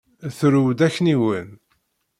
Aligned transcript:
Turew-d 0.37 0.79
akniwen. 0.87 1.49